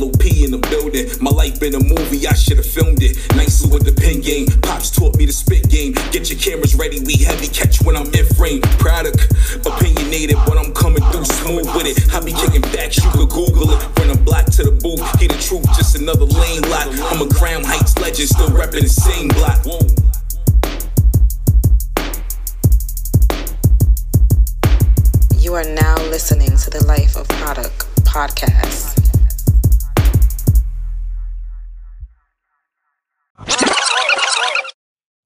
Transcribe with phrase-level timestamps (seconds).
[0.00, 1.12] LOP in the building.
[1.20, 3.20] My life been a movie, I should've filmed it.
[3.36, 4.46] Nicely with the pen game.
[4.62, 5.92] Pops taught me the spit game.
[6.10, 8.62] Get your cameras ready, we heavy catch when I'm in frame.
[8.80, 9.20] Produk,
[9.68, 12.00] opinionated, but I'm coming through smooth with it.
[12.14, 13.80] I be kicking backs, you could Google it.
[13.92, 16.88] From the block to the booth, hear the truth, just another lane lock.
[17.12, 19.60] I'm a Crown Heights legend, still repping the same block.
[25.36, 27.72] You are now listening to the Life of Produk
[28.04, 28.99] podcast.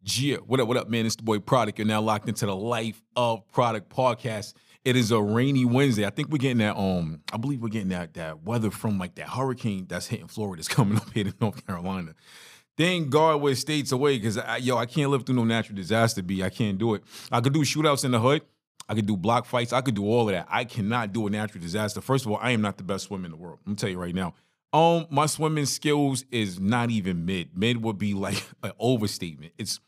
[0.07, 1.07] Yeah, what up, what up, man?
[1.07, 1.79] It's the boy Produk.
[1.79, 4.55] You're now locked into the Life of Produk podcast.
[4.85, 6.07] It is a rainy Wednesday.
[6.07, 6.77] I think we're getting that.
[6.77, 10.61] Um, I believe we're getting that that weather from like that hurricane that's hitting Florida.
[10.61, 12.15] It's coming up here in North Carolina.
[12.77, 16.23] Thank God we're states away because yo, I can't live through no natural disaster.
[16.23, 17.03] B, I can't do it.
[17.33, 18.43] I could do shootouts in the hood.
[18.89, 19.73] I could do block fights.
[19.73, 20.47] I could do all of that.
[20.51, 22.01] I cannot do a natural disaster.
[22.01, 23.61] First of all, I am not the best swimmer in the world.
[23.61, 24.35] I'm gonna tell you right now.
[24.75, 27.57] Um, my swimming skills is not even mid.
[27.57, 29.53] Mid would be like an overstatement.
[29.57, 29.79] It's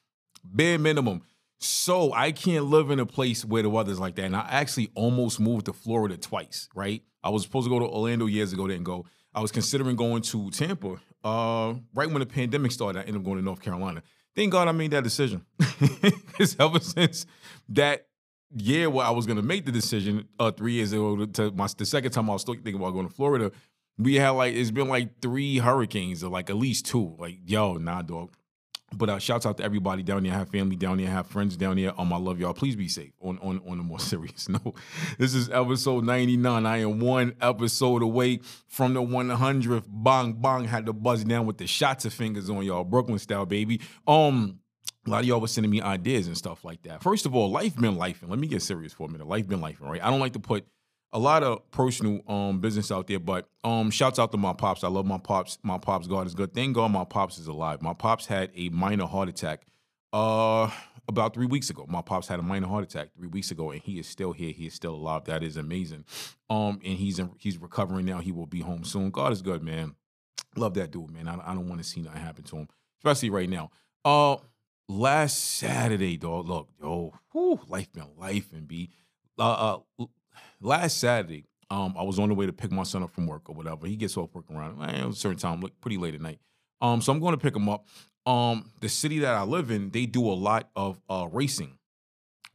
[0.44, 1.22] bare minimum.
[1.58, 4.26] So I can't live in a place where the weather's like that.
[4.26, 7.02] And I actually almost moved to Florida twice, right?
[7.24, 9.06] I was supposed to go to Orlando years ago, didn't go.
[9.34, 11.00] I was considering going to Tampa.
[11.24, 14.02] Uh, right when the pandemic started, I ended up going to North Carolina.
[14.36, 15.44] Thank God I made that decision.
[15.80, 17.26] Because ever since
[17.70, 18.06] that
[18.54, 21.86] year where I was gonna make the decision, uh, three years ago to my the
[21.86, 23.50] second time I was still thinking about going to Florida,
[23.98, 27.14] we had like it's been like three hurricanes or like at least two.
[27.18, 28.32] Like, yo, nah, dog.
[28.94, 30.32] But uh, shouts out to everybody down there.
[30.32, 31.08] I have family down there.
[31.08, 31.98] I have friends down there.
[32.00, 32.54] Um, I love y'all.
[32.54, 33.12] Please be safe.
[33.20, 34.76] On on on a more serious note,
[35.18, 36.66] this is episode ninety nine.
[36.66, 39.86] I am one episode away from the one hundredth.
[39.88, 43.46] Bong bong had to buzz down with the shots of fingers on y'all, Brooklyn style,
[43.46, 43.80] baby.
[44.06, 44.60] Um.
[45.04, 47.00] A lot of y'all were sending me ideas and stuff like that.
[47.00, 49.28] First of all, life been life, and let me get serious for a minute.
[49.28, 50.02] Life been life, right?
[50.02, 50.66] I don't like to put
[51.12, 54.84] a lot of personal um business out there, but um shouts out to my pops.
[54.84, 55.58] I love my pops.
[55.62, 56.52] My pops, God is good.
[56.54, 57.82] Thank God my pops is alive.
[57.82, 59.62] My pops had a minor heart attack
[60.12, 60.70] uh
[61.08, 61.86] about three weeks ago.
[61.88, 64.50] My pops had a minor heart attack three weeks ago, and he is still here.
[64.50, 65.24] He is still alive.
[65.24, 66.04] That is amazing.
[66.50, 68.18] Um, and he's in, he's recovering now.
[68.18, 69.10] He will be home soon.
[69.10, 69.94] God is good, man.
[70.56, 71.28] Love that dude, man.
[71.28, 72.68] I, I don't want to see nothing happen to him,
[72.98, 73.70] especially right now.
[74.04, 74.36] Uh,
[74.88, 76.48] last Saturday, dog.
[76.48, 78.90] Look, yo, whew, life been life and be.
[79.38, 80.04] Uh, uh,
[80.60, 83.48] last Saturday, um, I was on the way to pick my son up from work
[83.48, 83.86] or whatever.
[83.86, 86.38] He gets off work around eh, a certain time, like pretty late at night.
[86.80, 87.86] Um, so I'm going to pick him up.
[88.26, 91.78] Um, the city that I live in, they do a lot of uh racing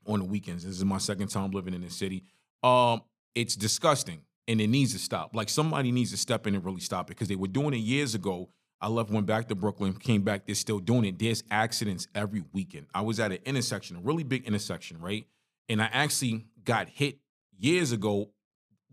[0.06, 0.66] on the weekends.
[0.66, 2.24] This is my second time living in the city.
[2.64, 3.02] Um,
[3.36, 5.36] it's disgusting and it needs to stop.
[5.36, 7.78] Like somebody needs to step in and really stop it because they were doing it
[7.78, 8.50] years ago.
[8.82, 10.46] I left, went back to Brooklyn, came back.
[10.46, 11.20] They're still doing it.
[11.20, 12.88] There's accidents every weekend.
[12.94, 15.26] I was at an intersection, a really big intersection, right?
[15.70, 17.20] And I actually got hit
[17.62, 18.30] years ago,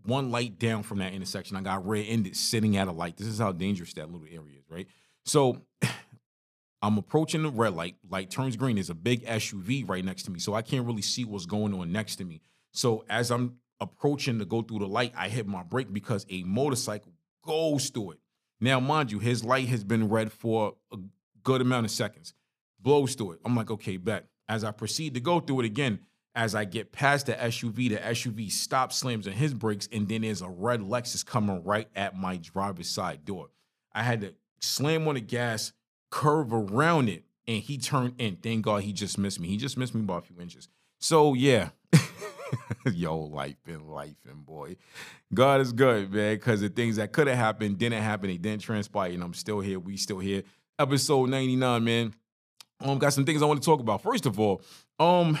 [0.05, 1.57] one light down from that intersection.
[1.57, 3.17] I got rear-ended sitting at a light.
[3.17, 4.87] This is how dangerous that little area is, right?
[5.25, 5.61] So
[6.81, 7.95] I'm approaching the red light.
[8.09, 8.75] Light turns green.
[8.75, 11.73] There's a big SUV right next to me, so I can't really see what's going
[11.73, 12.41] on next to me.
[12.71, 16.43] So as I'm approaching to go through the light, I hit my brake because a
[16.43, 17.11] motorcycle
[17.45, 18.19] goes through it.
[18.61, 20.97] Now, mind you, his light has been red for a
[21.43, 22.33] good amount of seconds.
[22.79, 23.39] Blows through it.
[23.45, 24.27] I'm like, okay, bet.
[24.47, 25.99] As I proceed to go through it again,
[26.39, 30.21] as I get past the SUV, the SUV stops, slams on his brakes, and then
[30.21, 33.49] there's a red Lexus coming right at my driver's side door.
[33.93, 35.73] I had to slam on the gas,
[36.09, 38.37] curve around it, and he turned in.
[38.37, 39.49] Thank God he just missed me.
[39.49, 40.69] He just missed me by a few inches.
[40.99, 41.71] So yeah.
[42.85, 44.77] Yo, life and life and boy.
[45.33, 46.39] God is good, man.
[46.39, 48.29] Cause the things that could have happened didn't happen.
[48.29, 49.11] They didn't transpire.
[49.11, 49.77] And I'm still here.
[49.77, 50.43] We still here.
[50.79, 52.13] Episode 99, man.
[52.79, 54.01] Um, got some things I want to talk about.
[54.01, 54.61] First of all,
[54.99, 55.37] um,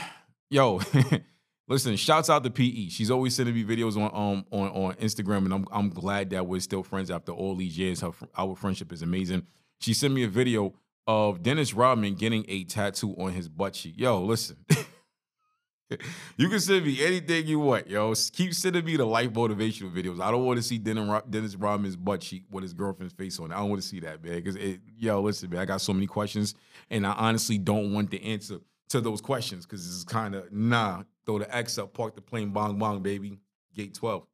[0.49, 0.81] yo,
[1.67, 2.89] listen, shouts out to PE.
[2.89, 6.45] She's always sending me videos on um on, on Instagram, and I'm I'm glad that
[6.45, 8.01] we're still friends after all these years.
[8.01, 9.45] Her, our friendship is amazing.
[9.79, 10.73] She sent me a video
[11.07, 13.95] of Dennis Rodman getting a tattoo on his butt cheek.
[13.97, 14.57] Yo, listen.
[16.37, 18.13] you can send me anything you want, yo.
[18.33, 20.21] Keep sending me the life motivational videos.
[20.21, 23.51] I don't want to see Dennis Rodman's butt cheek with his girlfriend's face on.
[23.51, 24.35] I don't want to see that, man.
[24.35, 24.57] Because
[24.97, 26.53] yo, listen, man, I got so many questions,
[26.91, 28.59] and I honestly don't want the answer
[28.89, 31.03] to those questions because it's kind of nah.
[31.25, 33.39] Throw the X up, park the plane, bong bong, baby.
[33.75, 34.25] Gate 12.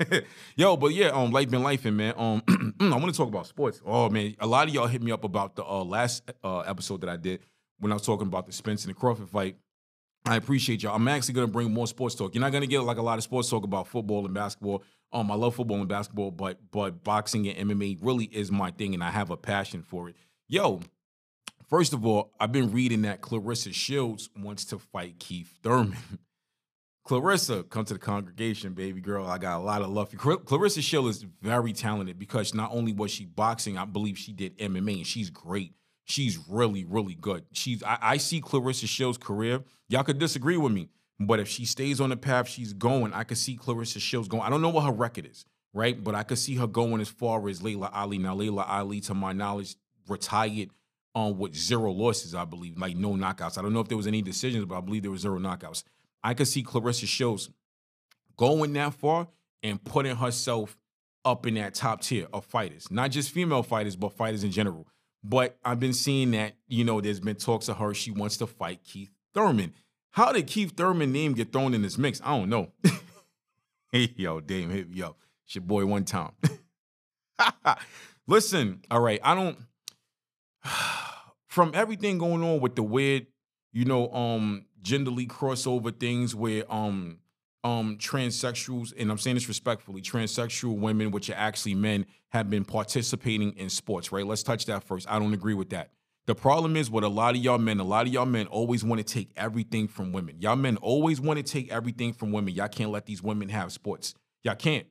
[0.56, 2.14] Yo, but yeah, um, life been life, man.
[2.16, 2.42] Um,
[2.80, 3.80] I want to talk about sports.
[3.84, 7.00] Oh man, a lot of y'all hit me up about the uh, last uh, episode
[7.02, 7.40] that I did
[7.80, 9.56] when I was talking about the Spence and the Crawford fight.
[10.24, 10.94] I appreciate y'all.
[10.94, 12.34] I'm actually gonna bring more sports talk.
[12.34, 14.82] You're not gonna get like a lot of sports talk about football and basketball.
[15.12, 18.94] Um, I love football and basketball, but but boxing and MMA really is my thing,
[18.94, 20.16] and I have a passion for it.
[20.48, 20.80] Yo,
[21.74, 25.98] first of all, I've been reading that Claressa Shields wants to fight Keith Thurman.
[27.04, 29.26] Claressa, come to the congregation, baby girl.
[29.26, 30.38] I got a lot of love for you.
[30.38, 34.56] Claressa Shield is very talented because not only was she boxing, I believe she did
[34.56, 35.72] MMA, and she's great.
[36.04, 37.44] She's really, really good.
[37.50, 39.64] She's I, I see Claressa Shields' career.
[39.88, 43.24] Y'all could disagree with me, but if she stays on the path she's going, I
[43.24, 44.44] could see Claressa Shields going.
[44.44, 46.04] I don't know what her record is, right?
[46.04, 48.18] But I could see her going as far as Laila Ali.
[48.18, 49.74] Now, Laila Ali, to my knowledge,
[50.06, 50.70] retired
[51.14, 53.58] on with zero losses, I believe, like no knockouts.
[53.58, 55.84] I don't know if there was any decisions, but I believe there was zero knockouts.
[56.22, 57.50] I could see Claressa Shields
[58.36, 59.28] going that far
[59.62, 60.76] and putting herself
[61.24, 64.86] up in that top tier of fighters, not just female fighters, but fighters in general.
[65.22, 67.94] But I've been seeing that, you know, there's been talks of her.
[67.94, 69.72] She wants to fight Keith Thurman.
[70.10, 72.20] How did Keith Thurman name get thrown in this mix?
[72.22, 72.72] I don't know.
[73.90, 76.32] hey, yo, hey, yo, it's your boy one time.
[78.26, 79.58] Listen, all right, I don't.
[81.46, 83.26] From everything going on with the weird,
[83.72, 87.18] you know, um, genderly crossover things where um
[87.62, 92.64] um transsexuals and I'm saying this respectfully, transsexual women, which are actually men, have been
[92.64, 94.26] participating in sports, right?
[94.26, 95.08] Let's touch that first.
[95.08, 95.90] I don't agree with that.
[96.26, 98.82] The problem is with a lot of y'all men, a lot of y'all men always
[98.82, 100.40] want to take everything from women.
[100.40, 102.54] Y'all men always want to take everything from women.
[102.54, 104.14] Y'all can't let these women have sports.
[104.42, 104.86] Y'all can't.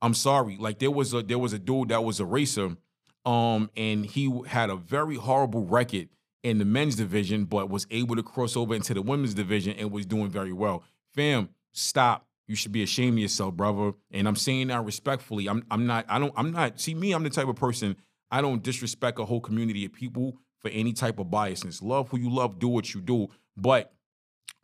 [0.00, 0.56] I'm sorry.
[0.58, 2.76] Like there was a there was a dude that was a racer,
[3.24, 6.08] um, and he had a very horrible record
[6.42, 9.90] in the men's division, but was able to cross over into the women's division and
[9.90, 10.82] was doing very well.
[11.14, 12.26] Fam, stop.
[12.48, 13.92] You should be ashamed of yourself, brother.
[14.10, 15.48] And I'm saying that respectfully.
[15.48, 17.96] I'm I'm not, I don't, I'm not, see me, I'm the type of person,
[18.30, 21.82] I don't disrespect a whole community of people for any type of biasness.
[21.82, 23.28] Love who you love, do what you do.
[23.56, 23.92] But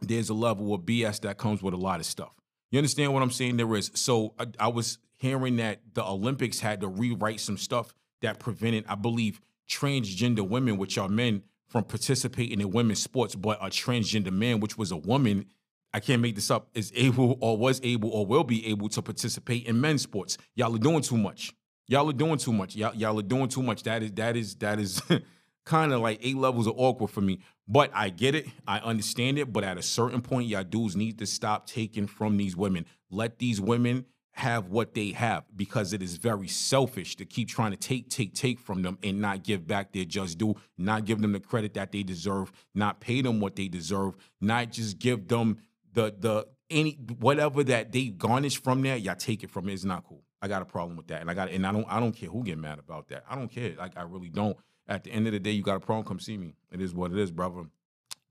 [0.00, 2.34] there's a level of BS that comes with a lot of stuff.
[2.70, 3.56] You understand what I'm saying?
[3.56, 3.90] There is.
[3.94, 7.92] So I, I was hearing that the Olympics had to rewrite some stuff
[8.22, 13.58] that prevented, I believe, transgender women, which are men, from participating in women's sports, but
[13.60, 15.46] a transgender man, which was a woman,
[15.92, 19.02] I can't make this up, is able or was able or will be able to
[19.02, 20.38] participate in men's sports.
[20.54, 21.52] Y'all are doing too much.
[21.86, 22.76] Y'all are doing too much.
[22.76, 23.82] Y'all, y'all are doing too much.
[23.84, 25.00] That is that is that is
[25.64, 27.40] kind of like eight levels of awkward for me.
[27.66, 28.46] But I get it.
[28.66, 29.52] I understand it.
[29.52, 32.86] But at a certain point, y'all dudes need to stop taking from these women.
[33.10, 34.06] Let these women
[34.38, 38.34] have what they have because it is very selfish to keep trying to take, take,
[38.34, 41.74] take from them and not give back their just due, not give them the credit
[41.74, 45.58] that they deserve, not pay them what they deserve, not just give them
[45.92, 49.72] the the any whatever that they garnish from there, y'all take it from it.
[49.72, 50.22] It's not cool.
[50.40, 51.20] I got a problem with that.
[51.20, 53.24] And I got and I don't I don't care who get mad about that.
[53.28, 53.74] I don't care.
[53.76, 54.56] Like I really don't.
[54.86, 56.54] At the end of the day, you got a problem, come see me.
[56.70, 57.64] It is what it is, brother.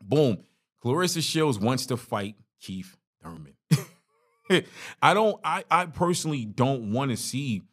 [0.01, 0.38] Boom.
[0.81, 3.56] Claressa Shields wants to fight Keith Thurman.
[5.02, 5.40] I don't.
[5.44, 7.64] I I personally don't want to see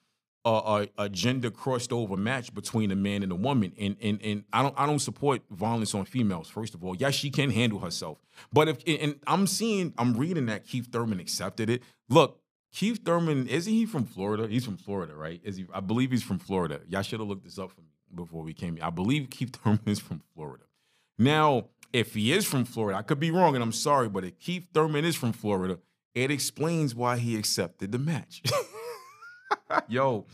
[0.44, 3.72] a, a, a, gender crossed over match between a man and a woman.
[3.78, 6.48] And and and I don't I don't support violence on females.
[6.48, 8.18] First of all, yes, she can handle herself.
[8.52, 11.82] But if and I'm seeing I'm reading that Keith Thurman accepted it.
[12.08, 12.40] Look,
[12.72, 14.46] Keith Thurman isn't he from Florida?
[14.46, 15.40] He's from Florida, right?
[15.42, 15.66] Is he?
[15.72, 16.80] I believe he's from Florida.
[16.88, 18.78] Y'all should have looked this up for me before we came.
[18.82, 20.64] I believe Keith Thurman is from Florida.
[21.18, 24.38] Now, if he is from Florida, I could be wrong, and I'm sorry, but if
[24.40, 25.78] Keith Thurman is from Florida
[26.14, 28.42] it explains why he accepted the match.
[29.88, 30.26] Yo,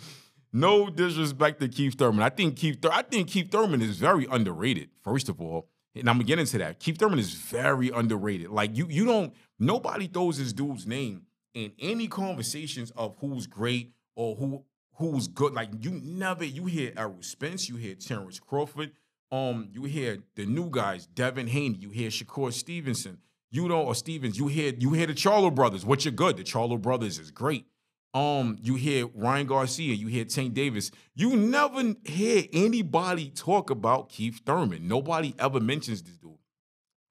[0.52, 2.22] no disrespect to Keith Thurman.
[2.22, 5.68] I think Keith Thur- I think Keith Thurman is very underrated, first of all.
[5.94, 6.78] And I'm gonna get into that.
[6.78, 8.50] Keith Thurman is very underrated.
[8.50, 11.22] Like you, you don't nobody throws this dude's name
[11.54, 15.52] in any conversations of who's great or who who's good.
[15.52, 18.92] Like you never you hear Errol Spence, you hear Terrence Crawford,
[19.32, 23.18] um, you hear the new guys, Devin Haney, you hear Shakur Stevenson
[23.50, 26.36] you know, or Stevens, you hear you hear the Charlo brothers, which are good.
[26.36, 27.66] The Charlo brothers is great.
[28.12, 30.90] Um, you hear Ryan Garcia, you hear Tank Davis.
[31.14, 34.88] You never hear anybody talk about Keith Thurman.
[34.88, 36.32] Nobody ever mentions this dude.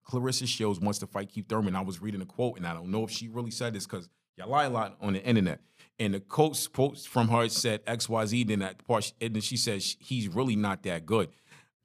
[0.06, 1.76] Claressa Shields wants to fight Keith Thurman.
[1.76, 4.10] I was reading a quote, and I don't know if she really said this because
[4.36, 5.62] y'all lie a lot on the internet.
[6.00, 9.96] And the quote quotes from her said XYZ, then that part, and then she says
[10.00, 11.30] he's really not that good.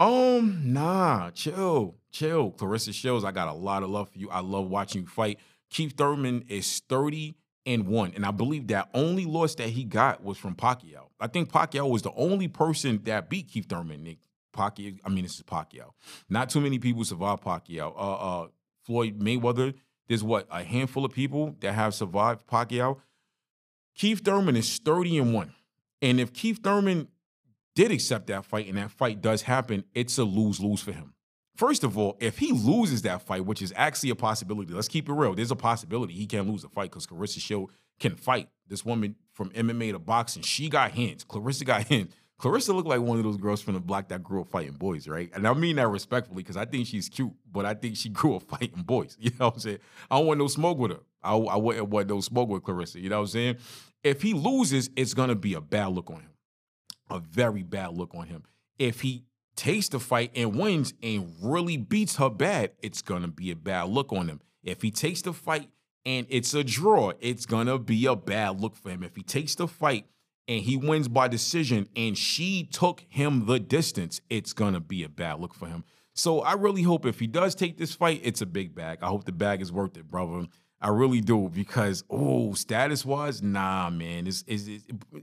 [0.01, 2.53] Um, nah, chill, chill.
[2.53, 4.31] Claressa Shields, I got a lot of love for you.
[4.31, 5.39] I love watching you fight.
[5.71, 7.37] Keith Thurman is 30
[7.67, 8.13] and 1.
[8.15, 11.09] And I believe that only loss that he got was from Pacquiao.
[11.21, 14.03] I think Pacquiao was the only person that beat Keith Thurman.
[14.03, 14.19] Nick
[14.53, 15.91] Pacquiao, I mean, this is Pacquiao.
[16.29, 17.95] Not too many people survived Pacquiao.
[17.97, 18.49] Uh, uh,
[18.83, 19.75] Floyd Mayweather,
[20.09, 22.99] there's what, a handful of people that have survived Pacquiao.
[23.95, 25.55] Keith Thurman is 30 and 1.
[26.03, 27.09] And if Keith Thurman
[27.75, 31.14] did accept that fight and that fight does happen, it's a lose lose for him.
[31.57, 35.09] First of all, if he loses that fight, which is actually a possibility, let's keep
[35.09, 35.35] it real.
[35.35, 38.49] There's a possibility he can't lose the fight because Claressa Shield can fight.
[38.66, 41.25] This woman from MMA to boxing, she got hands.
[41.25, 42.12] Claressa got hands.
[42.40, 45.07] Claressa looked like one of those girls from the block that grew up fighting boys,
[45.07, 45.31] right?
[45.35, 48.37] And I mean that respectfully because I think she's cute, but I think she grew
[48.37, 49.16] up fighting boys.
[49.25, 49.78] You know what I'm saying?
[50.11, 51.00] I don't want no smoke with her.
[51.23, 53.00] I, I wouldn't want no smoke with Claressa.
[53.00, 53.57] You know what I'm saying?
[54.02, 56.31] If he loses, it's gonna be a bad look on him,
[57.11, 58.45] a very bad look on him.
[58.79, 59.25] If he
[59.57, 63.89] takes the fight and wins and really beats her bad, it's gonna be a bad
[63.89, 64.41] look on him.
[64.63, 65.71] If he takes the fight
[66.05, 69.03] and it's a draw, it's gonna be a bad look for him.
[69.03, 70.07] If he takes the fight
[70.49, 75.09] and he wins by decision and she took him the distance, it's gonna be a
[75.09, 75.85] bad look for him.
[76.15, 78.99] So I really hope if he does take this fight, it's a big bag.
[79.03, 80.47] I hope the bag is worth it, brother.
[80.85, 84.26] I really do because oh, status wise, nah, man.
[84.26, 84.69] It's, it's,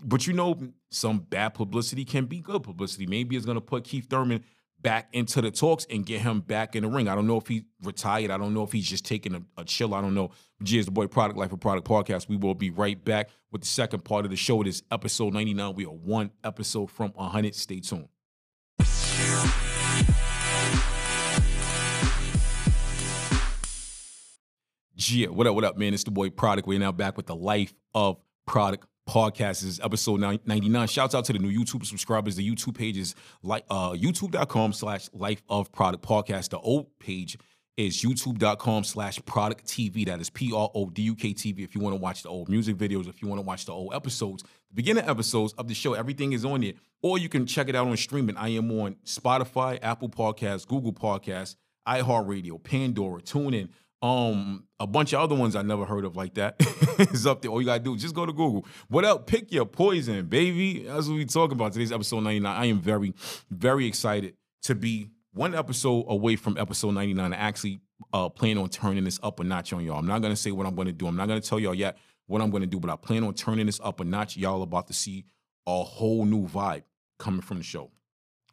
[0.04, 3.06] but you know, some bad publicity can be good publicity.
[3.06, 4.44] Maybe it's gonna put Keith Thurman
[4.82, 7.08] back into the talks and get him back in the ring.
[7.08, 8.32] I don't know if he retired.
[8.32, 9.94] I don't know if he's just taking a, a chill.
[9.94, 10.32] I don't know.
[10.64, 12.28] G is the boy Produk life of Produk podcast.
[12.28, 14.62] We will be right back with the second part of the show.
[14.62, 15.76] It is episode 99.
[15.76, 17.54] We are one episode from 100.
[17.54, 18.08] Stay tuned.
[25.10, 25.94] Yeah, what up, what up, man?
[25.94, 26.68] It's the boy Produk.
[26.68, 28.18] We're now back with the Life of
[28.48, 29.62] Produk podcast.
[29.62, 30.88] This is episode 99.
[30.88, 32.36] Shouts out to the new YouTube subscribers.
[32.36, 36.50] The YouTube page is like uh, youtube.com slash life of Produk podcast.
[36.50, 37.38] The old page
[37.78, 40.06] is youtube.com slash Produk TV.
[40.06, 41.64] That is P R O D U K TV.
[41.64, 43.72] If you want to watch the old music videos, if you want to watch the
[43.72, 46.78] old episodes, the beginning episodes of the show, everything is on it.
[47.02, 48.38] Or you can check it out on streaming.
[48.38, 51.56] I am on Spotify, Apple Podcasts, Google Podcasts,
[51.88, 53.70] iHeartRadio, Pandora, TuneIn,
[54.02, 56.56] um, a bunch of other ones I never heard of like that
[57.14, 57.52] is up there.
[57.52, 58.66] All you gotta do is just go to Google.
[58.88, 59.24] What else?
[59.28, 60.84] Pick your poison, baby.
[60.84, 61.74] That's what we talking about.
[61.74, 62.52] Today's episode 99.
[62.52, 63.14] I am very,
[63.52, 67.34] very excited to be one episode away from episode 99.
[67.34, 67.82] I actually
[68.14, 70.00] uh plan on turning this up a notch on y'all.
[70.00, 71.06] I'm not gonna say what I'm gonna do.
[71.06, 73.68] I'm not gonna tell y'all yet what I'm gonna do, but I plan on turning
[73.68, 74.36] this up a notch.
[74.36, 75.26] Y'all about to see
[75.68, 76.84] a whole new vibe
[77.20, 77.92] coming from the show.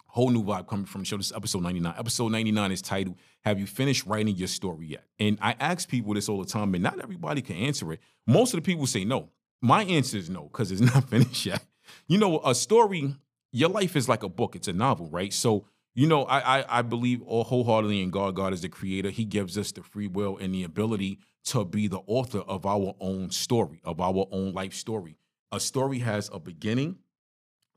[0.09, 1.17] Whole new vibe coming from the show.
[1.17, 1.95] This is episode 99.
[1.99, 3.17] Episode 99 is titled,
[3.49, 5.05] Have You Finished Writing Your Story Yet?
[5.19, 8.01] And I ask people this all the time, and not everybody can answer it.
[8.27, 9.31] Most of the people say no.
[9.63, 11.65] My answer is no, because it's not finished yet.
[12.07, 13.15] You know, a story,
[13.51, 15.33] your life is like a book, it's a novel, right?
[15.33, 15.65] So,
[15.95, 18.37] you know, I I, I believe all wholeheartedly in God.
[18.37, 19.09] God is the creator.
[19.09, 22.95] He gives us the free will and the ability to be the author of our
[23.01, 25.17] own story, of our own life story.
[25.51, 26.99] A story has a beginning,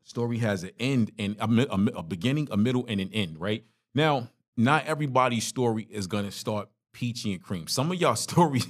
[0.03, 3.63] story has an end and a, a, a, beginning, a middle, and an end, right?
[3.95, 4.27] Now,
[4.57, 7.67] not everybody's story is gonna start peachy and cream.
[7.67, 8.67] Some of y'all stories,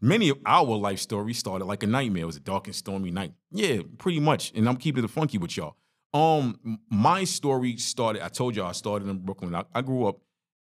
[0.00, 2.22] many of our life stories started like a nightmare.
[2.22, 3.32] It was a dark and stormy night.
[3.50, 4.52] Yeah, pretty much.
[4.54, 5.76] And I'm keeping it funky with y'all.
[6.14, 9.54] Um, my story started, I told y'all I started in Brooklyn.
[9.54, 10.18] I, I grew up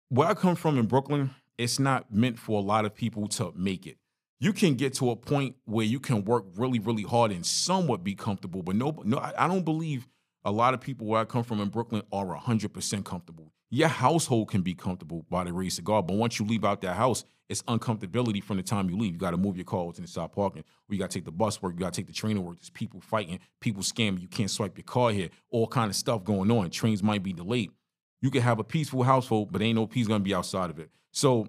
[0.09, 3.51] where I come from in Brooklyn, it's not meant for a lot of people to
[3.55, 3.97] make it
[4.39, 8.03] you can get to a point where you can work really, really hard and somewhat
[8.03, 8.63] be comfortable.
[8.63, 10.07] But no, no, I don't believe
[10.45, 13.51] a lot of people where I come from in Brooklyn are 100% comfortable.
[13.69, 16.95] Your household can be comfortable by the of God, but once you leave out that
[16.95, 19.13] house, it's uncomfortability from the time you leave.
[19.13, 21.25] You got to move your car to the side parking, or you got to take
[21.25, 22.59] the bus work, you got to take the train to work.
[22.59, 24.21] There's people fighting, people scamming.
[24.21, 25.29] You can't swipe your car here.
[25.49, 26.69] All kind of stuff going on.
[26.69, 27.71] Trains might be delayed.
[28.21, 30.89] You can have a peaceful household, but ain't no peace gonna be outside of it.
[31.11, 31.47] So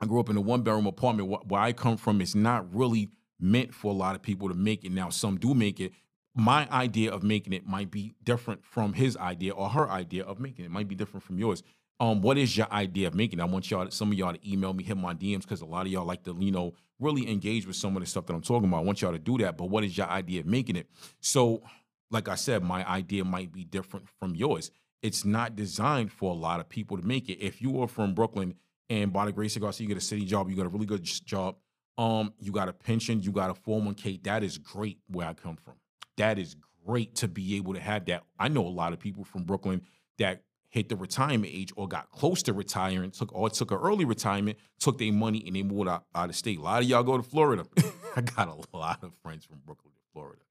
[0.00, 1.46] I grew up in a one bedroom apartment.
[1.46, 4.84] Where I come from, it's not really meant for a lot of people to make
[4.84, 4.92] it.
[4.92, 5.92] Now, some do make it.
[6.34, 10.38] My idea of making it might be different from his idea or her idea of
[10.38, 10.68] making it.
[10.68, 11.62] it might be different from yours.
[11.98, 13.42] Um, what is your idea of making it?
[13.42, 15.86] I want y'all, some of y'all to email me, hit my DMs, because a lot
[15.86, 18.40] of y'all like to, you know, really engage with some of the stuff that I'm
[18.42, 18.78] talking about.
[18.78, 19.58] I want y'all to do that.
[19.58, 20.86] But what is your idea of making it?
[21.20, 21.62] So,
[22.10, 24.70] like I said, my idea might be different from yours.
[25.02, 27.38] It's not designed for a lot of people to make it.
[27.44, 28.54] If you are from Brooklyn
[28.88, 30.70] and by the grace of God, so you get a city job, you got a
[30.70, 31.56] really good job.
[31.98, 34.22] Um, you got a pension, you got a 401k.
[34.22, 35.74] That is great where I come from.
[36.20, 38.24] That is great to be able to have that.
[38.38, 39.80] I know a lot of people from Brooklyn
[40.18, 44.04] that hit the retirement age or got close to retiring, took or took an early
[44.04, 46.58] retirement, took their money and they moved out, out of state.
[46.58, 47.64] A lot of y'all go to Florida.
[48.16, 50.42] I got a lot of friends from Brooklyn to Florida.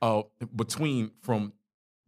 [0.00, 0.22] Uh,
[0.56, 1.52] between from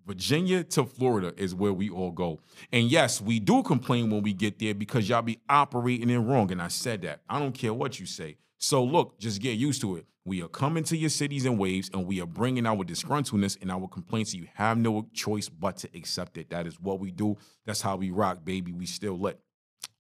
[0.06, 2.40] Virginia to Florida is where we all go.
[2.72, 6.50] And yes, we do complain when we get there because y'all be operating it wrong.
[6.50, 7.20] And I said that.
[7.28, 8.38] I don't care what you say.
[8.60, 10.06] So look, just get used to it.
[10.26, 13.72] We are coming to your cities in waves and we are bringing our disgruntledness and
[13.72, 14.34] our complaints.
[14.34, 16.50] You have no choice but to accept it.
[16.50, 17.38] That is what we do.
[17.64, 18.72] That's how we rock, baby.
[18.72, 19.40] We still lit.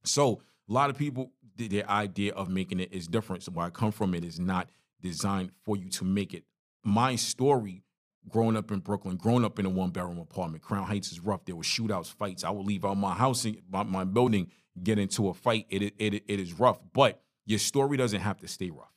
[0.04, 3.44] So a lot of people, their idea of making it is different.
[3.44, 4.68] So where I come from, it is not
[5.00, 6.44] designed for you to make it.
[6.84, 7.82] My story
[8.28, 10.62] growing up in Brooklyn, growing up in a one bedroom apartment.
[10.62, 11.46] Crown Heights is rough.
[11.46, 12.44] There were shootouts, fights.
[12.44, 14.48] I would leave out my house, my, my building,
[14.82, 15.64] get into a fight.
[15.70, 18.94] It, it, it, it is rough, but your story doesn't have to stay rough.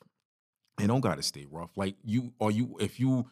[0.80, 1.72] It don't got to stay rough.
[1.76, 3.26] Like you, or you, if you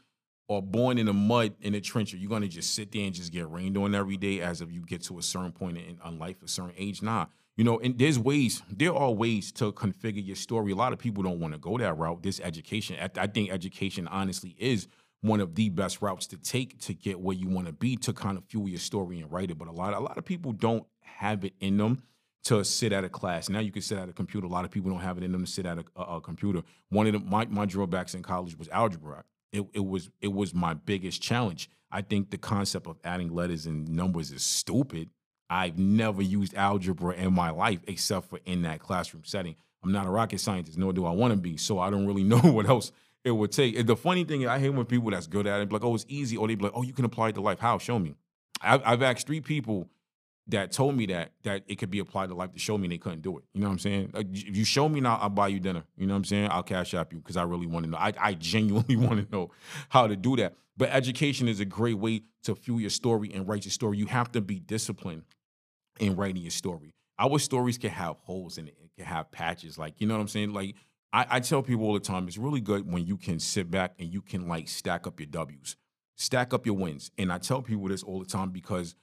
[0.50, 3.14] are born in the mud in the trench, are you gonna just sit there and
[3.14, 6.00] just get rained on every day as if you get to a certain point in,
[6.04, 7.04] in life, a certain age?
[7.04, 7.28] Nah.
[7.56, 10.72] You know, and there's ways, there are ways to configure your story.
[10.72, 12.24] A lot of people don't want to go that route.
[12.24, 14.88] This education, I think education honestly is
[15.20, 18.14] one of the best routes to take to get where you want to be to
[18.14, 19.60] kind of fuel your story and write it.
[19.60, 22.02] But a lot, a lot of people don't have it in them
[22.44, 23.50] to sit at a class.
[23.50, 24.48] Now you can sit at a computer.
[24.48, 26.22] A lot of people don't have it in them to sit at a, a, a
[26.22, 26.62] computer.
[26.90, 29.24] One of the, my, my drawbacks in college was algebra.
[29.52, 31.70] It, it was it was my biggest challenge.
[31.92, 35.10] I think the concept of adding letters and numbers is stupid.
[35.50, 39.56] I've never used algebra in my life except for in that classroom setting.
[39.84, 41.58] I'm not a rocket scientist, nor do I want to be.
[41.58, 42.92] So I don't really know what else
[43.24, 43.86] it would take.
[43.86, 46.06] The funny thing, is, I hate when people that's good at it, like, oh, it's
[46.08, 46.38] easy.
[46.38, 47.60] Or they be like, oh, you can apply it to life.
[47.60, 47.78] How?
[47.78, 48.16] Show me.
[48.62, 49.90] I've, I've asked three people
[50.52, 52.98] that told me that that it could be applied to life to show me they
[52.98, 53.44] couldn't do it.
[53.54, 54.12] You know what I'm saying?
[54.14, 55.84] Like, if you show me now, I'll buy you dinner.
[55.98, 56.50] You know what I'm saying?
[56.52, 57.98] I'll cash app you because I really want to know.
[57.98, 59.52] I, I genuinely want to know
[59.90, 60.56] how to do that.
[60.78, 63.98] But education is a great way to fuel your story and write your story.
[63.98, 65.24] You have to be disciplined
[66.00, 66.94] in writing your story.
[67.20, 68.76] Our stories can have holes in it.
[68.82, 69.78] It can have patches.
[69.78, 70.54] Like, you know what I'm saying?
[70.54, 70.76] Like,
[71.14, 73.94] I, I tell people all the time, it's really good when you can sit back
[74.00, 75.76] and you can like stack up your W's,
[76.16, 77.12] stack up your wins.
[77.18, 78.96] And I tell people this all the time because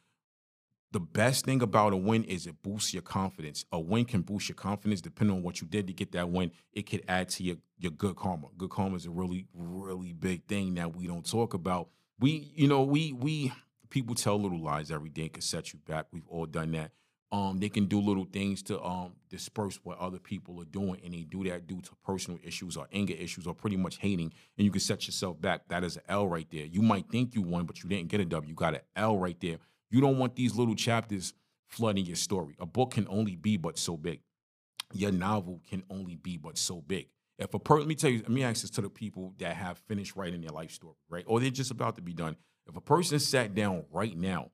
[0.90, 3.64] the best thing about a win is it boosts your confidence.
[3.72, 6.50] A win can boost your confidence depending on what you did to get that win.
[6.72, 8.48] It could add to your, your good karma.
[8.56, 11.88] Good karma is a really, really big thing that we don't talk about.
[12.18, 13.52] We, you know, we we
[13.90, 16.06] people tell little lies every day can set you back.
[16.10, 16.92] We've all done that.
[17.30, 21.12] Um, they can do little things to um disperse what other people are doing, and
[21.12, 24.64] they do that due to personal issues or anger issues or pretty much hating, and
[24.64, 25.68] you can set yourself back.
[25.68, 26.64] That is an L right there.
[26.64, 28.48] You might think you won, but you didn't get a W.
[28.48, 29.58] You got an L right there.
[29.90, 31.32] You don't want these little chapters
[31.66, 32.56] flooding your story.
[32.58, 34.20] A book can only be but so big.
[34.92, 37.08] Your novel can only be but so big.
[37.38, 39.54] If a person, let me tell you, let me ask this to the people that
[39.54, 41.24] have finished writing their life story, right?
[41.26, 42.36] Or they're just about to be done.
[42.66, 44.50] If a person sat down right now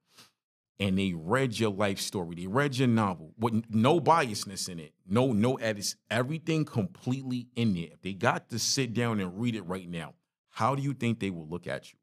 [0.79, 4.93] and they read your life story, they read your novel with no biasness in it,
[5.07, 7.89] no no edits, everything completely in there.
[7.93, 10.15] If they got to sit down and read it right now,
[10.51, 11.99] how do you think they will look at you?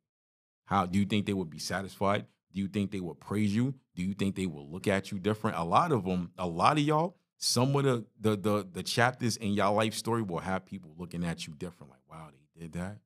[0.65, 2.25] How do you think they would be satisfied?
[2.53, 3.73] Do you think they will praise you?
[3.95, 5.57] Do you think they will look at you different?
[5.57, 9.37] A lot of them, a lot of y'all, some of the the the, the chapters
[9.37, 11.91] in y'all life story will have people looking at you different.
[11.91, 12.97] Like, wow, they did that.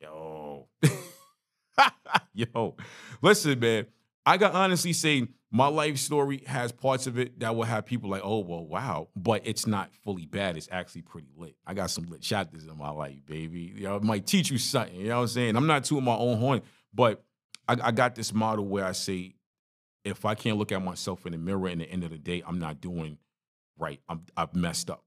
[0.00, 0.68] Yo,
[2.32, 2.76] yo,
[3.20, 3.86] listen, man.
[4.26, 8.10] I got honestly say my life story has parts of it that will have people
[8.10, 10.56] like, oh, well, wow, but it's not fully bad.
[10.58, 11.56] It's actually pretty lit.
[11.66, 13.72] I got some lit chapters in my life, baby.
[13.74, 14.94] You know, it might teach you something.
[14.96, 15.56] You know what I'm saying?
[15.56, 16.60] I'm not tooting my own horn,
[16.92, 17.24] but
[17.68, 19.34] I, I got this model where I say,
[20.04, 22.42] if I can't look at myself in the mirror in the end of the day,
[22.46, 23.18] I'm not doing
[23.78, 24.00] right.
[24.08, 25.04] I'm, I've messed up.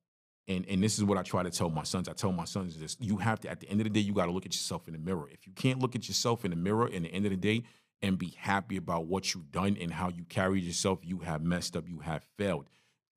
[0.47, 2.07] And, and this is what I try to tell my sons.
[2.07, 4.13] I tell my sons this: you have to, at the end of the day, you
[4.13, 5.29] got to look at yourself in the mirror.
[5.31, 7.63] If you can't look at yourself in the mirror in the end of the day,
[8.01, 11.75] and be happy about what you've done and how you carried yourself, you have messed
[11.75, 12.67] up, you have failed.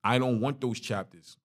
[0.02, 1.38] I don't want those chapters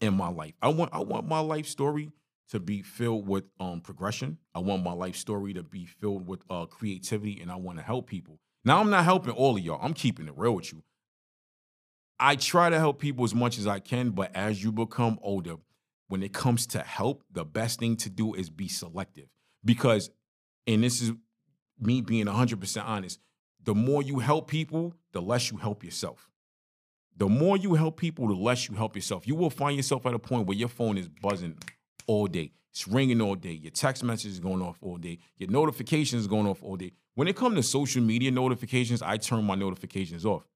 [0.00, 0.54] in my life.
[0.62, 2.10] I want I want my life story
[2.50, 4.38] to be filled with um progression.
[4.54, 7.84] I want my life story to be filled with uh creativity and I want to
[7.84, 8.38] help people.
[8.64, 9.80] Now I'm not helping all of y'all.
[9.82, 10.82] I'm keeping it real with you.
[12.18, 15.56] I try to help people as much as I can, but as you become older,
[16.08, 19.28] when it comes to help, the best thing to do is be selective.
[19.64, 20.10] Because
[20.66, 21.12] and this is
[21.80, 23.18] me being 100% honest,
[23.62, 26.30] the more you help people, the less you help yourself.
[27.16, 29.26] The more you help people, the less you help yourself.
[29.26, 31.56] You will find yourself at a point where your phone is buzzing
[32.06, 32.52] all day.
[32.70, 33.52] It's ringing all day.
[33.52, 35.18] Your text message is going off all day.
[35.38, 36.92] Your notifications going off all day.
[37.14, 40.48] When it comes to social media notifications, I turn my notifications off.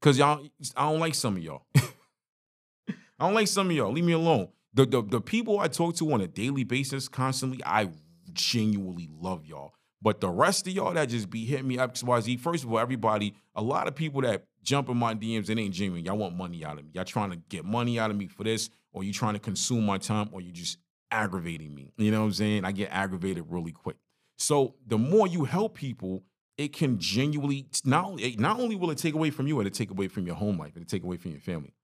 [0.00, 1.62] Cause y'all, I don't like some of y'all.
[1.76, 3.92] I don't like some of y'all.
[3.92, 4.48] Leave me alone.
[4.72, 7.90] The, the the people I talk to on a daily basis constantly, I
[8.32, 9.72] genuinely love y'all.
[10.00, 12.78] But the rest of y'all that just be hitting me up XYZ, first of all,
[12.78, 16.04] everybody, a lot of people that jump in my DMs, it ain't genuine.
[16.04, 16.92] Y'all want money out of me.
[16.94, 19.84] Y'all trying to get money out of me for this, or you trying to consume
[19.84, 20.78] my time, or you just
[21.10, 21.92] aggravating me.
[21.96, 22.64] You know what I'm saying?
[22.64, 23.96] I get aggravated really quick.
[24.36, 26.24] So the more you help people,
[26.56, 29.90] it can genuinely not only not only will it take away from you, it'll take
[29.90, 31.74] away from your home life, it'll take away from your family.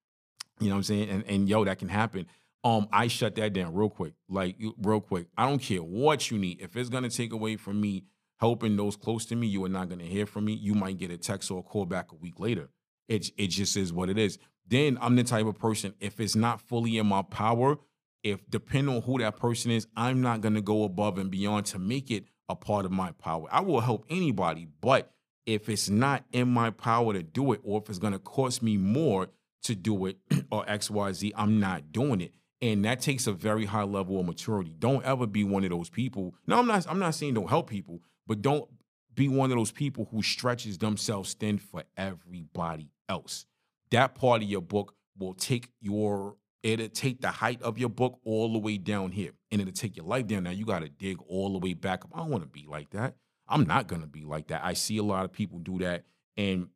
[0.60, 1.08] You know what I'm saying?
[1.10, 2.26] And and yo, that can happen
[2.64, 4.14] um, I shut that down real quick.
[4.28, 5.26] Like real quick.
[5.36, 6.62] I don't care what you need.
[6.62, 8.04] If it's gonna take away from me
[8.38, 10.54] helping those close to me, you are not gonna hear from me.
[10.54, 12.70] You might get a text or a call back a week later.
[13.06, 14.38] It it just is what it is.
[14.66, 15.92] Then I'm the type of person.
[16.00, 17.76] If it's not fully in my power,
[18.24, 21.78] if depending on who that person is, I'm not gonna go above and beyond to
[21.78, 23.46] make it a part of my power.
[23.50, 25.12] I will help anybody, but
[25.46, 28.76] if it's not in my power to do it, or if it's gonna cost me
[28.78, 29.28] more
[29.62, 30.18] to do it,
[30.50, 34.18] or X Y Z, I'm not doing it And that takes a very high level
[34.18, 34.74] of maturity.
[34.78, 36.34] Don't ever be one of those people.
[36.46, 38.68] No, I'm not, I'm not saying don't help people, but don't
[39.14, 43.46] be one of those people who stretches themselves thin for everybody else.
[43.90, 48.18] That part of your book will take your it'll take the height of your book
[48.24, 50.44] all the way down here and it'll take your life down.
[50.44, 52.10] Now you got to dig all the way back up.
[52.14, 53.14] I don't want to be like that.
[53.46, 54.62] I'm not to be like that.
[54.64, 56.04] I see a lot of people do that
[56.38, 56.68] and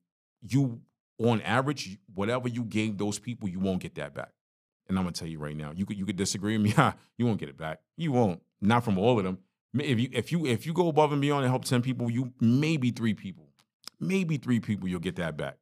[0.43, 0.83] you
[1.19, 4.31] on average whatever you gave those people you won't get that back.
[4.89, 6.85] And i'm to tell you right now you could you could disagree with me
[7.17, 7.81] you won't get it back.
[7.97, 8.43] You won't.
[8.61, 9.39] Not from all of them.
[9.75, 12.33] If you if you if you go above and beyond and help 10 people you
[12.41, 13.49] maybe three people
[13.99, 15.57] maybe three people you'll get that back.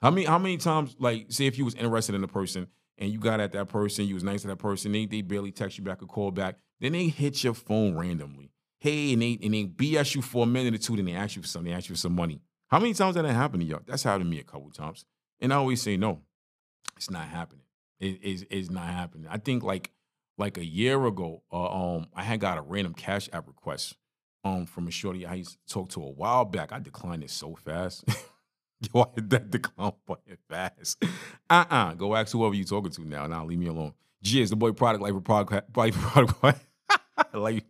[0.00, 3.10] How many how many times like say if you was interested in a person and
[3.10, 5.78] you got at that person, you was nice to that person, they they barely text
[5.78, 8.50] you back or call back, then they hit your phone randomly.
[8.78, 11.36] Hey, and they and they BS you for a minute or two, then they ask
[11.36, 12.40] you for something, they ask you for some money.
[12.68, 13.80] How many times that happened to y'all?
[13.86, 15.04] That's happened to me a couple times.
[15.40, 16.22] And I always say, no,
[16.96, 17.64] it's not happening.
[18.00, 19.26] It is it's not happening.
[19.30, 19.90] I think like
[20.36, 23.94] like a year ago, uh, um, I had got a random cash app request
[24.42, 26.72] um from a shorty I used to talk to a while back.
[26.72, 28.04] I declined it so fast.
[28.94, 31.02] Yo, that decline button fast.
[31.48, 31.94] Uh-uh.
[31.94, 33.26] Go ask whoever you talking to now.
[33.26, 33.94] Now leave me alone.
[34.24, 36.56] Jizz, the boy Produk life Produk life Produk.
[37.34, 37.64] like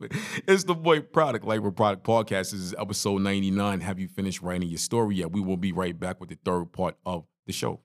[0.47, 2.53] it's the boy Produk life Produk podcast.
[2.53, 3.81] This is episode 99.
[3.81, 5.33] Have you finished writing your story yet?
[5.33, 7.81] We will be right back with the third part of the show.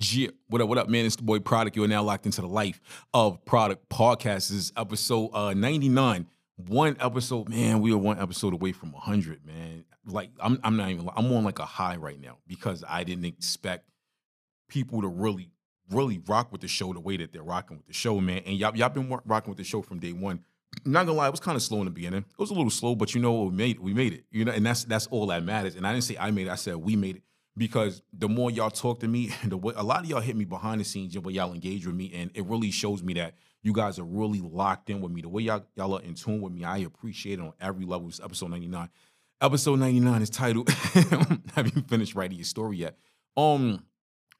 [0.00, 1.04] Yeah, what up, what up, man?
[1.06, 1.74] It's the boy Produk.
[1.74, 2.80] You are now locked into the life
[3.12, 4.48] of Produk Podcast.
[4.48, 6.26] This is episode uh, 99
[6.66, 9.84] one episode, man, we are one episode away from 100, man.
[10.04, 13.26] Like I'm I'm not even I'm on like a high right now because I didn't
[13.26, 13.88] expect
[14.68, 15.50] people to really
[15.90, 18.42] really rock with the show the way that they're rocking with the show, man.
[18.44, 20.44] And y'all y'all been rocking with the show from day one.
[20.84, 22.24] not gonna lie, it was kind of slow in the beginning.
[22.28, 23.78] It was a little slow, but you know what we made.
[23.78, 24.24] We made it.
[24.30, 25.76] You know, and that's that's all that matters.
[25.76, 26.50] And I didn't say I made it.
[26.50, 27.22] I said we made it
[27.56, 30.44] because the more y'all talk to me, the way a lot of y'all hit me
[30.44, 33.72] behind the scenes, but y'all engage with me, and it really shows me that you
[33.72, 35.22] guys are really locked in with me.
[35.22, 38.08] The way y'all y'all are in tune with me, I appreciate it on every level.
[38.08, 38.88] It's episode 99.
[39.40, 40.68] Episode 99 is titled
[41.54, 42.98] Have you finished writing your story yet?
[43.36, 43.84] Um,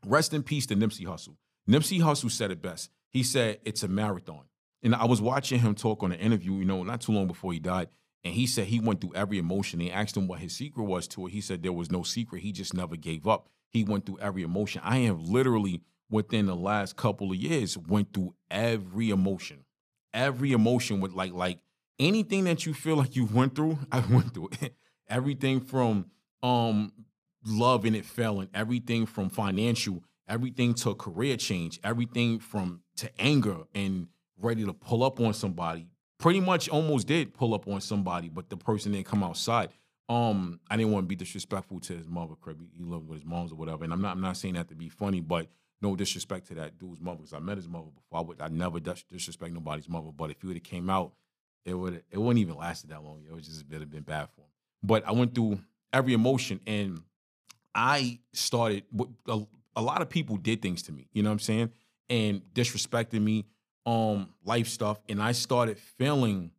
[0.04, 1.36] rest in peace to Nipsey Hussle.
[1.68, 2.90] Nipsey Hussle said it best.
[3.10, 4.44] He said it's a marathon.
[4.82, 7.52] And I was watching him talk on an interview, you know, not too long before
[7.52, 7.88] he died.
[8.24, 9.78] And he said he went through every emotion.
[9.78, 11.30] They asked him what his secret was to it.
[11.30, 12.42] He said there was no secret.
[12.42, 13.48] He just never gave up.
[13.70, 14.82] He went through every emotion.
[14.84, 19.64] I have literally within the last couple of years went through every emotion.
[20.14, 21.58] Every emotion with like like
[21.98, 24.50] anything that you feel like you went through, I went through
[25.08, 26.06] everything from
[26.42, 26.92] um
[27.44, 33.58] love and it failing, everything from financial, everything to career change, everything from to anger
[33.74, 34.08] and
[34.40, 35.88] ready to pull up on somebody.
[36.18, 39.70] Pretty much almost did pull up on somebody, but the person didn't come outside.
[40.08, 42.60] Um, I didn't want to be disrespectful to his mother, Crib.
[42.76, 43.84] He lived with his moms or whatever.
[43.84, 45.48] And I'm not I'm not saying that to be funny, but
[45.80, 48.18] no disrespect to that dude's mother because I met his mother before.
[48.18, 51.12] I would I never disrespect nobody's mother, but if he would have came out,
[51.64, 53.22] it would it wouldn't even lasted that long.
[53.28, 54.48] It would just have been bad for him.
[54.82, 55.60] But I went through
[55.92, 57.02] every emotion, and
[57.74, 58.84] I started.
[59.28, 59.40] A,
[59.76, 61.08] a lot of people did things to me.
[61.12, 61.70] You know what I'm saying?
[62.08, 63.44] And disrespected me,
[63.86, 66.50] um, life stuff, and I started feeling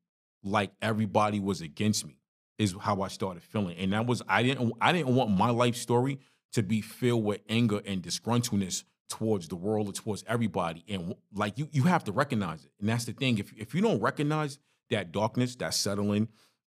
[0.41, 2.15] like everybody was against me.
[2.57, 5.75] Is how I started feeling, and that was I didn't I didn't want my life
[5.75, 6.19] story
[6.51, 10.83] to be filled with anger and disgruntledness towards the world or towards everybody.
[10.87, 12.71] And like you, you have to recognize it.
[12.79, 13.37] And that's the thing.
[13.39, 16.27] If if you don't recognize that darkness that's settling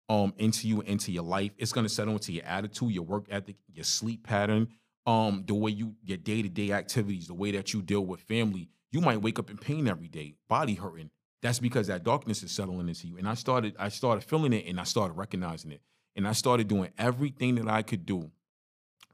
[0.08, 3.56] um into you into your life, it's gonna settle into your attitude, your work ethic,
[3.72, 4.68] your sleep pattern,
[5.06, 8.68] um, the way you your day-to-day activities, the way that you deal with family.
[8.92, 11.10] You might wake up in pain every day, body hurting.
[11.42, 13.16] That's because that darkness is settling into you.
[13.16, 15.80] And I started, I started feeling it and I started recognizing it.
[16.16, 18.30] And I started doing everything that I could do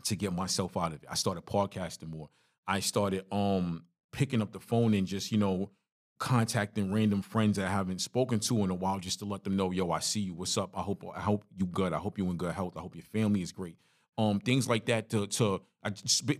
[0.04, 1.08] to get myself out of it.
[1.10, 2.28] I started podcasting more.
[2.66, 5.70] I started um picking up the phone and just, you know,
[6.18, 9.56] contacting random friends that I haven't spoken to in a while just to let them
[9.56, 10.34] know, yo, I see you.
[10.34, 10.70] What's up?
[10.74, 11.92] I hope I hope you good.
[11.92, 12.76] I hope you in good health.
[12.76, 13.76] I hope your family is great.
[14.18, 15.92] Um, things like that to to I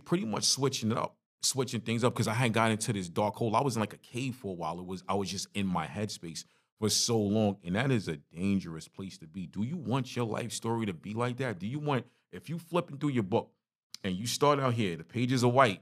[0.05, 3.35] pretty much switching it up, switching things up because I had got into this dark
[3.35, 3.55] hole.
[3.55, 4.79] I was in like a cave for a while.
[4.79, 6.43] It was I was just in my headspace
[6.79, 9.45] for so long, and that is a dangerous place to be.
[9.45, 11.59] Do you want your life story to be like that?
[11.59, 13.51] Do you want if you flipping through your book
[14.03, 15.81] and you start out here, the pages are white,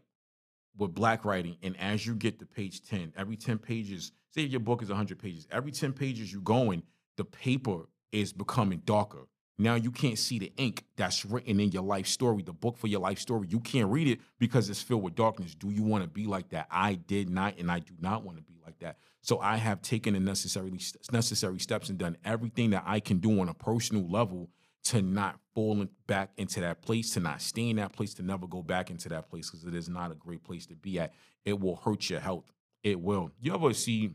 [0.78, 4.60] with black writing, and as you get to page 10, every 10 pages, say your
[4.60, 6.84] book is 100 pages, every 10 pages you're going,
[7.18, 9.28] the paper is becoming darker.
[9.58, 12.88] Now you can't see the ink that's written in your life story, the book for
[12.88, 13.48] your life story.
[13.50, 15.56] You can't read it because it's filled with darkness.
[15.56, 16.68] Do you want to be like that?
[16.70, 18.98] I did not, and I do not want to be like that.
[19.22, 20.78] So I have taken the necessary
[21.12, 24.50] necessary steps and done everything that I can do on a personal level
[24.86, 28.48] to not fall back into that place, to not stay in that place, to never
[28.48, 31.14] go back into that place because it is not a great place to be at.
[31.44, 32.52] It will hurt your health.
[32.84, 33.32] It will.
[33.40, 34.12] You ever see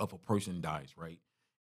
[0.00, 1.18] if a person dies, right?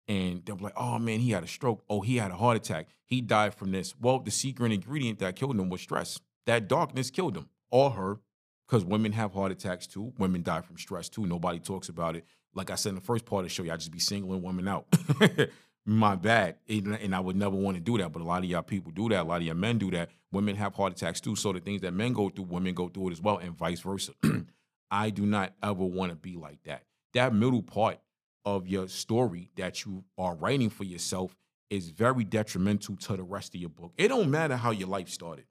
[0.08, 1.84] And they're like, oh man, he had a stroke.
[1.88, 2.88] Oh, he had a heart attack.
[3.06, 3.94] He died from this.
[4.00, 6.18] Well, the secret ingredient that killed him was stress.
[6.46, 8.18] That darkness killed him or her
[8.66, 10.12] because women have heart attacks too.
[10.18, 11.24] Women die from stress too.
[11.24, 12.24] Nobody talks about it.
[12.52, 14.66] Like I said in the first part of the show, y'all just be singling women
[14.66, 14.86] out.
[15.86, 16.56] My bad.
[16.68, 18.12] And I would never want to do that.
[18.12, 19.22] But a lot of y'all people do that.
[19.22, 20.10] A lot of y'all men do that.
[20.32, 21.36] Women have heart attacks too.
[21.36, 23.80] So the things that men go through, women go through it as well, and vice
[23.80, 24.12] versa.
[24.90, 26.84] I do not ever want to be like that.
[27.12, 27.98] That middle part
[28.44, 31.36] of your story that you are writing for yourself
[31.70, 33.92] is very detrimental to the rest of your book.
[33.96, 35.46] It don't matter how your life started.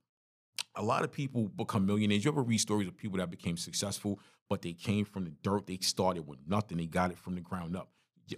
[0.75, 2.25] A lot of people become millionaires.
[2.25, 4.19] You ever read stories of people that became successful,
[4.49, 5.67] but they came from the dirt.
[5.67, 6.77] They started with nothing.
[6.77, 7.89] They got it from the ground up.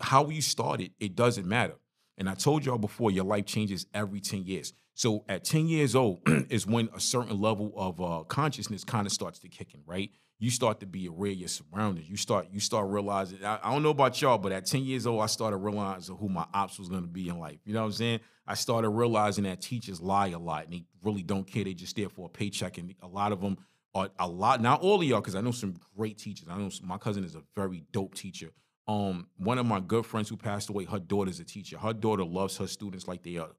[0.02, 1.76] How you started, it doesn't matter.
[2.18, 4.74] And I told y'all before, your life changes every 10 years.
[4.94, 9.12] So at 10 years old is when a certain level of uh, consciousness kind of
[9.12, 10.10] starts to kick in, right?
[10.40, 12.10] You start to be aware of your surroundings.
[12.10, 13.44] You start you start realizing.
[13.44, 16.28] I, I, don't know about y'all, but at 10 years old, I started realizing who
[16.28, 17.60] my ops was gonna be in life.
[17.64, 18.20] You know what I'm saying?
[18.48, 21.64] I started realizing that teachers lie a lot and they really don't care.
[21.64, 22.78] They just there for a paycheck.
[22.78, 23.58] And a lot of them
[23.94, 26.48] are a lot, not all of y'all, because I know some great teachers.
[26.50, 28.52] I know some, my cousin is a very dope teacher
[28.88, 31.78] um, one of my good friends who passed away, her daughter's a teacher.
[31.78, 33.50] Her daughter loves her students like they are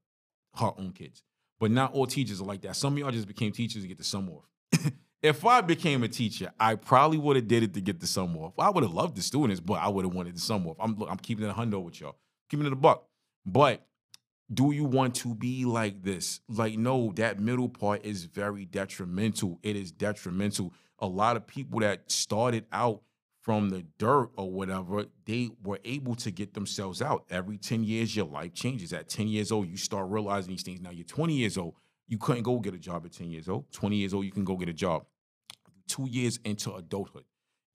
[0.59, 1.23] her own kids.
[1.59, 2.77] But not all teachers are like that.
[2.77, 4.93] Some of y'all just became teachers to get the sum off.
[5.23, 8.37] if I became a teacher, I probably would have did it to get the sum
[8.37, 8.53] off.
[8.59, 10.77] I would have loved the students, but I would have wanted the sum off.
[10.79, 12.17] I'm I'm keeping it a hundo with y'all,
[12.51, 13.05] keeping it a buck.
[13.45, 13.87] But
[14.53, 16.41] do you want to be like this?
[16.49, 19.59] Like, no, that middle part is very detrimental.
[19.63, 20.73] It is detrimental.
[20.99, 23.03] A lot of people that started out
[23.47, 27.25] from the dirt or whatever, they were able to get themselves out.
[27.31, 28.93] Every 10 years, your life changes.
[28.93, 30.81] At 10 years old, you start realizing these things.
[30.81, 31.75] Now you're 20 years old.
[32.09, 33.71] You couldn't go get a job at 10 years old.
[33.71, 35.05] 20 years old, you can go get a job.
[35.87, 37.23] Two years into adulthood.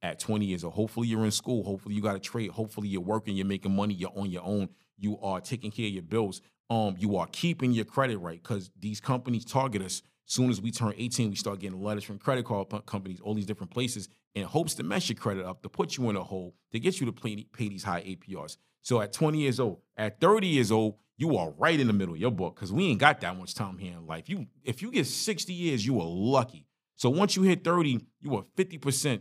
[0.01, 1.63] At 20 years old, hopefully you're in school.
[1.63, 2.49] Hopefully you got a trade.
[2.51, 3.37] Hopefully you're working.
[3.37, 3.93] You're making money.
[3.93, 4.67] You're on your own.
[4.97, 6.41] You are taking care of your bills.
[6.69, 10.71] Um, you are keeping your credit right because these companies target us Soon as we
[10.71, 14.45] turn 18, we start getting letters from credit card companies, all these different places, in
[14.45, 17.05] hopes to mess your credit up, to put you in a hole, to get you
[17.05, 18.55] to pay, pay these high APRs.
[18.81, 22.13] So at 20 years old, at 30 years old, you are right in the middle
[22.13, 24.29] of your book because we ain't got that much time here in life.
[24.29, 26.65] You, if you get 60 years, you are lucky.
[26.95, 29.19] So once you hit 30, you are 50%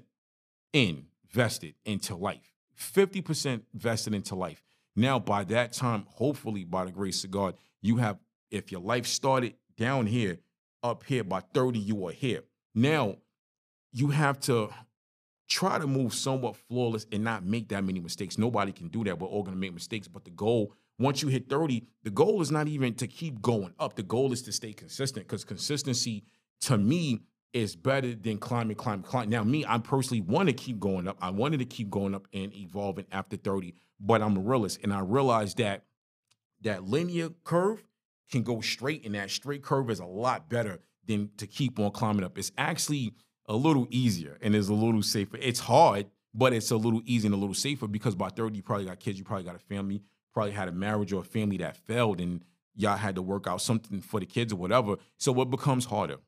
[0.72, 2.54] invested into life.
[2.78, 4.62] 50% vested into life.
[4.94, 8.18] Now, by that time, hopefully, by the grace of God, you have,
[8.52, 10.38] if your life started down here,
[10.82, 12.42] up here by 30 you are here.
[12.74, 13.16] Now
[13.92, 14.70] you have to
[15.48, 18.38] try to move somewhat flawless and not make that many mistakes.
[18.38, 19.18] Nobody can do that.
[19.18, 22.40] We're all going to make mistakes but the goal once you hit 30 the goal
[22.40, 23.96] is not even to keep going up.
[23.96, 26.24] The goal is to stay consistent because consistency
[26.62, 27.20] to me
[27.52, 29.30] is better than climbing climbing climbing.
[29.30, 31.18] Now me i personally want to keep going up.
[31.20, 34.92] I wanted to keep going up and evolving after 30 but i'm a realist and
[34.92, 35.84] i realized that
[36.62, 37.82] that linear curve
[38.30, 41.90] can go straight, and that straight curve is a lot better than to keep on
[41.90, 42.38] climbing up.
[42.38, 43.14] It's actually
[43.46, 45.36] a little easier and it's a little safer.
[45.36, 48.62] It's hard, but it's a little easier and a little safer because by 30, you
[48.62, 51.56] probably got kids, you probably got a family, probably had a marriage or a family
[51.58, 52.44] that failed, and
[52.76, 54.96] y'all had to work out something for the kids or whatever.
[55.18, 56.18] So what becomes harder?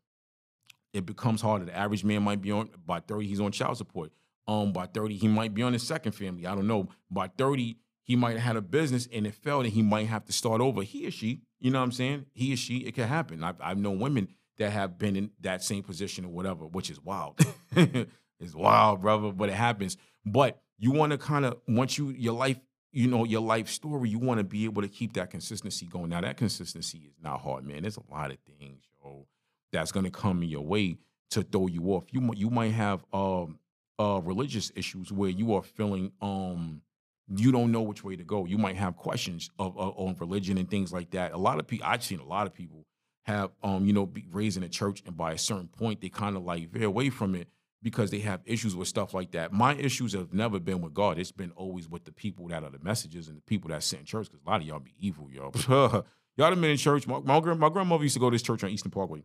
[0.92, 1.64] It becomes harder.
[1.64, 4.12] The average man might be on by 30, he's on child support.
[4.48, 6.46] Um, by 30, he might be on his second family.
[6.46, 6.88] I don't know.
[7.08, 10.24] By 30, he might have had a business and it failed and he might have
[10.24, 10.82] to start over.
[10.82, 12.26] He or she, you know what I'm saying?
[12.34, 13.44] He or she, it could happen.
[13.44, 14.26] I've, I've known women
[14.58, 17.38] that have been in that same position or whatever, which is wild.
[17.76, 19.96] it's wild, brother, but it happens.
[20.26, 22.58] But you want to kind of, once you, your life,
[22.90, 26.08] you know, your life story, you want to be able to keep that consistency going.
[26.08, 27.82] Now, that consistency is not hard, man.
[27.82, 29.28] There's a lot of things, yo,
[29.70, 30.96] that's going to come in your way
[31.30, 32.06] to throw you off.
[32.10, 33.60] You, you might have um,
[34.00, 36.82] uh, religious issues where you are feeling, um,
[37.28, 38.44] you don't know which way to go.
[38.44, 41.32] You might have questions of, of on religion and things like that.
[41.32, 42.86] A lot of people, I've seen a lot of people
[43.24, 46.08] have, um, you know, be raised in a church, and by a certain point, they
[46.08, 47.48] kind of like veer away from it
[47.82, 49.52] because they have issues with stuff like that.
[49.52, 51.18] My issues have never been with God.
[51.18, 54.00] It's been always with the people that are the messages and the people that sit
[54.00, 54.28] in church.
[54.30, 55.52] Because a lot of y'all be evil, y'all.
[56.36, 57.06] y'all have been in church.
[57.06, 59.24] My, my, my grandmother used to go to this church on Eastern Parkway.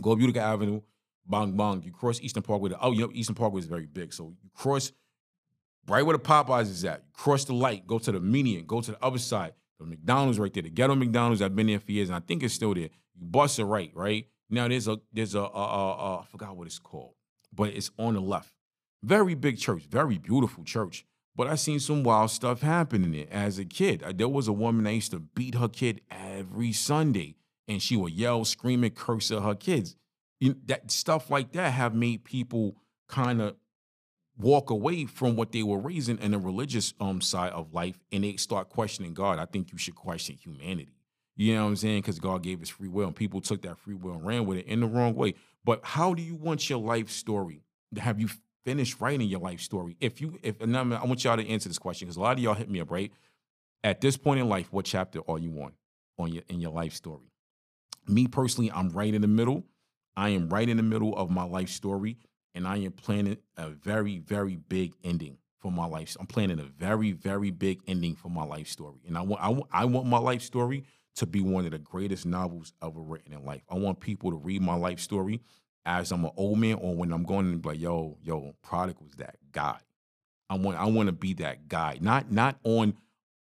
[0.00, 0.80] Go up Utica Avenue,
[1.26, 1.82] bang bang.
[1.84, 2.72] You cross Eastern Parkway.
[2.80, 4.92] oh, you know, Eastern Parkway is very big, so you cross
[5.88, 7.12] right where the Popeyes is at.
[7.12, 9.54] Cross the light, go to the median, go to the other side.
[9.78, 11.42] The McDonald's right there, the ghetto McDonald's.
[11.42, 12.90] I've been there for years, and I think it's still there.
[13.14, 14.68] You bust it right, right now.
[14.68, 17.12] There's a there's a, a, a, a I forgot what it's called,
[17.52, 18.52] but it's on the left.
[19.02, 21.04] Very big church, very beautiful church.
[21.36, 24.02] But I seen some wild stuff happening there as a kid.
[24.02, 27.36] Uh, there was a woman that used to beat her kid every Sunday.
[27.68, 29.96] and she would yell, scream, and curse at her kids.
[30.40, 32.76] You, that stuff like that have made people
[33.08, 33.56] kind of
[34.38, 38.24] walk away from what they were raising in the religious um side of life and
[38.24, 39.38] they start questioning God.
[39.38, 40.92] I think you should question humanity.
[41.36, 42.00] You know what I'm saying?
[42.00, 44.58] Because God gave us free will, and people took that free will and ran with
[44.58, 45.34] it in the wrong way.
[45.64, 47.62] But how do you want your life story?
[47.98, 48.28] Have you
[48.64, 49.96] finished writing your life story?
[50.00, 52.38] If you, if and I'm- I want y'all to answer this question because a lot
[52.38, 53.12] of y'all hit me up, right?
[53.84, 55.72] At this point in life, what chapter are you on
[56.18, 57.30] on your in your life story?
[58.08, 59.64] Me personally, I'm right in the middle.
[60.16, 62.16] I am right in the middle of my life story,
[62.56, 66.16] and I am planning a very, very big ending for my life.
[66.18, 69.48] I'm planning a very, very big ending for my life story, and I want, I
[69.50, 70.84] want, I want my life story
[71.16, 73.62] to be one of the greatest novels ever written in life.
[73.70, 75.40] I want people to read my life story
[75.84, 79.00] as I'm an old man, or when I'm going to be like, yo, yo, Produk
[79.00, 79.78] was that guy.
[80.50, 82.94] I want, I want to be that guy, not, not on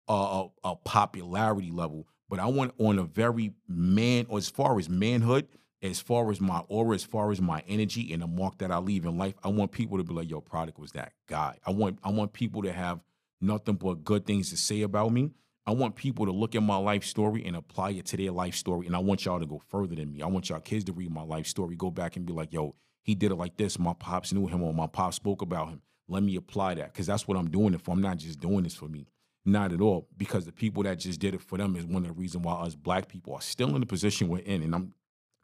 [0.07, 4.89] a, a popularity level, but I want on a very man, or as far as
[4.89, 5.47] manhood,
[5.81, 8.77] as far as my aura, as far as my energy and the mark that I
[8.77, 11.57] leave in life, I want people to be like, yo, Produk was that guy.
[11.65, 12.99] I want I want people to have
[13.39, 15.31] nothing but good things to say about me.
[15.65, 18.55] I want people to look at my life story and apply it to their life
[18.55, 18.87] story.
[18.87, 20.21] And I want y'all to go further than me.
[20.21, 22.75] I want y'all kids to read my life story, go back and be like, yo,
[23.03, 23.79] he did it like this.
[23.79, 25.81] My pops knew him or my pops spoke about him.
[26.07, 26.93] Let me apply that.
[26.93, 27.91] Cause that's what I'm doing it for.
[27.91, 29.07] I'm not just doing this for me.
[29.45, 30.07] Not at all.
[30.17, 32.53] Because the people that just did it for them is one of the reasons why
[32.53, 34.61] us black people are still in the position we're in.
[34.61, 34.93] And I'm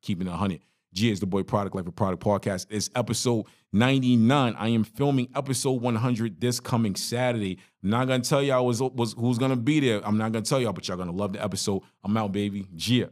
[0.01, 0.61] keeping it 100.
[0.93, 2.65] G is the boy Produk life of Produk podcast.
[2.69, 4.55] It's episode 99.
[4.57, 7.59] I am filming episode 100 this coming Saturday.
[7.83, 10.05] I'm not gonna tell y'all was, was who's gonna be there.
[10.05, 11.83] I'm not gonna tell y'all, but y'all gonna love the episode.
[12.03, 12.67] I'm out, baby.
[12.75, 13.11] Gia.